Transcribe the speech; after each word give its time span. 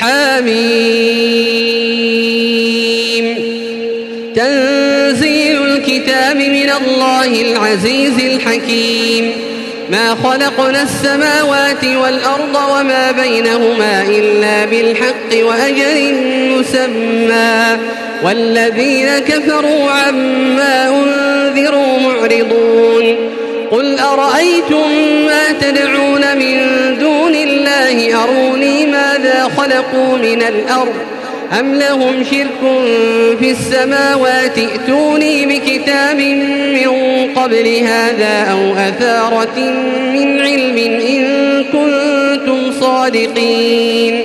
حميم. 0.00 0.86
تنزيل 4.34 5.62
الكتاب 5.62 6.36
من 6.36 6.70
الله 6.70 7.42
العزيز 7.42 8.18
الحكيم. 8.18 9.32
ما 9.90 10.14
خلقنا 10.24 10.82
السماوات 10.82 11.84
والأرض 11.84 12.56
وما 12.70 13.10
بينهما 13.12 14.02
إلا 14.02 14.64
بالحق 14.64 15.46
وأجل 15.46 16.14
مسمى. 16.50 17.78
والذين 18.24 19.18
كفروا 19.18 19.90
عما 19.90 20.88
أنذروا 20.88 21.98
معرضون. 21.98 23.16
قل 23.70 23.98
أرأيتم 23.98 24.90
ما 25.26 25.52
تدعون 25.60 26.36
من 26.38 26.85
الله 27.96 28.24
أروني 28.24 28.86
ماذا 28.86 29.50
خلقوا 29.56 30.18
من 30.18 30.42
الأرض 30.42 30.94
أم 31.60 31.74
لهم 31.74 32.24
شرك 32.30 32.60
في 33.38 33.50
السماوات 33.50 34.58
ائتوني 34.58 35.46
بكتاب 35.46 36.16
من 36.72 36.90
قبل 37.34 37.68
هذا 37.68 38.50
أو 38.50 38.72
أثارة 38.72 39.58
من 40.12 40.40
علم 40.40 40.78
إن 41.00 41.24
كنتم 41.64 42.72
صادقين 42.80 44.22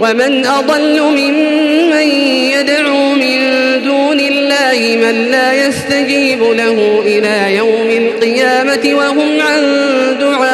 ومن 0.00 0.46
أضل 0.46 1.00
ممن 1.00 2.08
يدعو 2.52 3.14
من 3.14 3.40
دون 3.84 4.20
الله 4.20 4.96
من 4.96 5.30
لا 5.30 5.66
يستجيب 5.66 6.42
له 6.42 7.02
إلى 7.06 7.56
يوم 7.56 7.90
القيامة 7.90 8.98
وهم 8.98 9.40
عن 9.40 9.62
دعائهم 10.20 10.53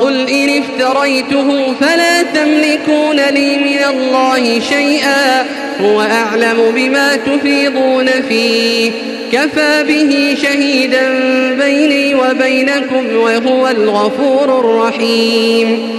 قل 0.00 0.28
إن 0.28 0.62
افتريته 0.62 1.74
فلا 1.80 2.22
تملكون 2.22 3.16
لي 3.16 3.58
من 3.58 3.84
الله 3.90 4.60
شيئا 4.60 5.46
هو 5.80 6.00
أعلم 6.00 6.72
بما 6.74 7.16
تفيضون 7.16 8.06
فيه. 8.28 8.90
كفى 9.32 9.84
به 9.88 10.36
شهيدا 10.42 11.08
بيني 11.64 12.14
وبينكم 12.14 13.16
وهو 13.16 13.68
الغفور 13.68 14.60
الرحيم. 14.60 15.92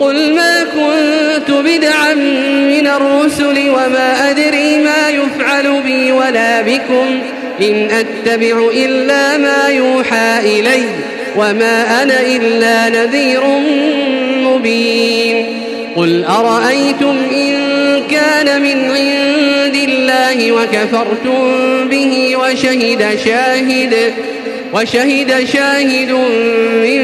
قل 0.00 0.34
ما 0.34 0.64
كنت 0.64 1.50
بدعا 1.50 2.14
من 2.64 2.86
الرسل 2.86 3.70
وما 3.70 4.30
أدري 4.30 4.78
ما 4.78 5.08
يفعل 5.08 5.82
بي 5.82 6.12
ولا 6.12 6.62
بكم 6.62 7.18
إن 7.60 7.88
أتبع 7.90 8.70
إلا 8.74 9.36
ما 9.36 9.68
يوحى 9.68 10.38
إلي. 10.40 10.84
وما 11.36 12.02
أنا 12.02 12.20
إلا 12.20 12.88
نذير 12.88 13.40
مبين. 14.48 15.62
قل 15.96 16.24
أرأيتم 16.24 17.16
إن 17.32 17.52
كان 18.10 18.62
من 18.62 18.90
عند 18.90 19.74
الله 19.74 20.52
وكفرتم 20.52 21.42
به 21.88 22.36
وشهد 22.36 23.18
شاهد 23.24 24.14
وشهد 24.74 25.44
شاهد 25.52 26.10
من 26.82 27.00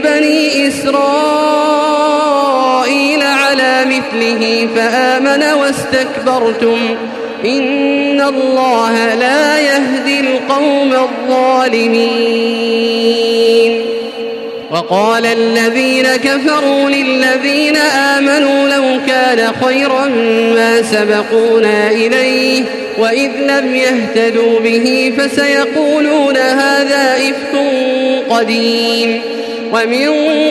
بني 0.00 0.68
إسرائيل 0.68 2.02
على 3.22 3.84
مثله 3.84 4.68
فآمن 4.76 5.42
واستكبرتم. 5.42 6.96
إن 7.44 8.20
الله 8.20 9.14
لا 9.14 9.60
يهدي 9.60 10.20
القوم 10.20 10.92
الظالمين. 10.92 12.22
وقال 14.70 15.26
الذين 15.26 16.06
كفروا 16.16 16.90
للذين 16.90 17.76
آمنوا 17.76 18.68
لو 18.68 19.00
كان 19.06 19.52
خيرا 19.64 20.06
ما 20.54 20.82
سبقونا 20.82 21.90
إليه 21.90 22.62
وإذ 22.98 23.30
لم 23.40 23.74
يهتدوا 23.74 24.60
به 24.60 25.12
فسيقولون 25.18 26.36
هذا 26.36 27.16
إفك 27.16 27.58
قديم. 28.30 29.20
ومن 29.72 30.08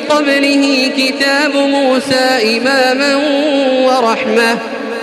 قبله 0.09 0.91
كتاب 0.97 1.55
موسى 1.55 2.57
إماما 2.57 3.15
ورحمة. 3.85 4.57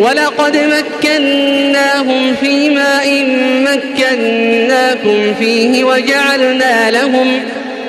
ولقد 0.00 0.56
مكناهم 0.56 2.34
في 2.40 2.70
ماء 2.70 3.24
مكناكم 3.60 5.34
فيه 5.38 5.84
وجعلنا 5.84 6.90
لهم 6.90 7.42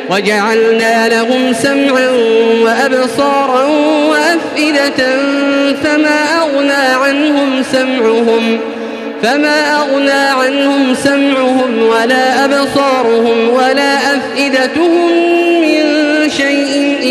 وجعلنا 0.09 1.09
لهم 1.09 1.53
سمعا 1.53 2.09
وأبصارا 2.63 3.63
وأفئدة 4.09 5.17
فما 5.83 6.41
أغنى 6.41 6.93
عنهم 7.05 7.63
سمعهم 7.71 8.59
فما 9.23 9.75
أغنى 9.75 10.11
عنهم 10.11 10.95
سمعهم 10.95 11.83
ولا 11.83 12.45
أبصارهم 12.45 13.49
ولا 13.49 13.97
أفئدتهم 13.97 15.30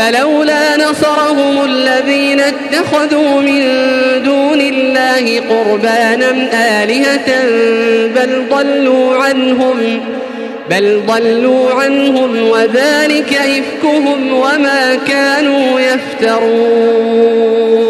فلولا 0.00 0.76
نصرهم 0.76 1.64
الذين 1.64 2.40
اتخذوا 2.40 3.40
من 3.40 3.62
دون 4.24 4.60
الله 4.60 5.40
قربانا 5.40 6.30
آلهة 6.82 7.44
بل 8.16 8.44
ضلوا 8.50 9.16
عنهم 9.16 10.00
بل 10.70 11.00
ضلوا 11.06 11.70
عنهم 11.70 12.48
وذلك 12.48 13.34
إفكهم 13.34 14.32
وما 14.32 14.98
كانوا 15.08 15.80
يفترون. 15.80 17.89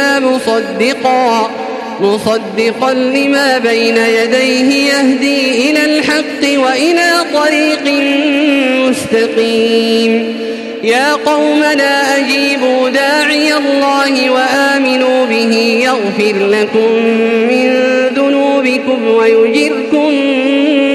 مصدقا 0.81 1.51
مصدقا 2.01 2.93
لما 2.93 3.57
بين 3.57 3.97
يديه 3.97 4.93
يهدي 4.93 5.71
إلى 5.71 5.85
الحق 5.85 6.59
وإلى 6.63 7.11
طريق 7.33 8.03
مستقيم. 8.89 10.35
يا 10.83 11.13
قومنا 11.13 12.17
أجيبوا 12.17 12.89
داعي 12.89 13.53
الله 13.53 14.29
وآمنوا 14.29 15.25
به 15.25 15.81
يغفر 15.83 16.47
لكم 16.47 16.91
من 17.49 17.73
ذنوبكم 18.15 19.07
ويجركم 19.07 20.09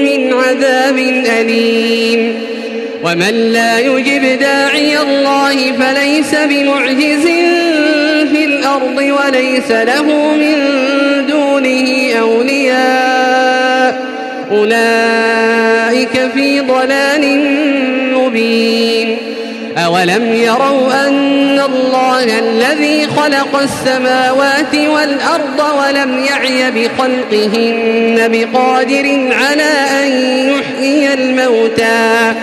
من 0.03 0.33
عذاب 0.33 0.97
أليم. 1.39 2.33
ومن 3.03 3.51
لا 3.53 3.79
يجب 3.79 4.39
داعي 4.39 4.97
الله 4.97 5.71
فليس 5.71 6.35
بمعجز 6.35 7.27
الأرض 8.77 8.97
وليس 8.97 9.71
له 9.71 10.03
من 10.35 10.55
دونه 11.27 12.13
أولياء. 12.19 14.07
أولئك 14.51 16.31
في 16.33 16.59
ضلال 16.59 17.39
مبين. 18.13 19.17
أولم 19.77 20.33
يروا 20.33 21.07
أن 21.07 21.59
الله 21.59 22.39
الذي 22.39 23.07
خلق 23.07 23.61
السماوات 23.61 24.75
والأرض 24.75 25.59
ولم 25.79 26.25
يعي 26.29 26.71
بخلقهن 26.71 28.27
بقادر 28.31 29.29
على 29.31 29.73
أن 30.03 30.11
يحيي 30.49 31.13
الموتى. 31.13 32.33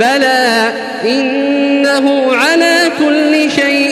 بلى 0.00 0.72
إنه 1.04 2.36
على 2.36 2.74
كل 2.98 3.50
شيء 3.50 3.91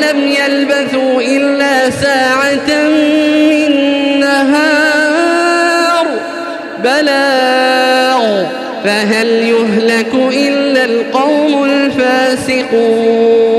فهل 8.83 9.27
يهلك 9.27 10.13
إلا 10.33 10.85
القوم 10.85 11.63
الفاسقون 11.63 13.50